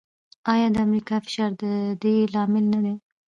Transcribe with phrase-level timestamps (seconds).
[0.51, 1.63] آیا د امریکا فشار د
[2.01, 2.93] دې لامل نه دی؟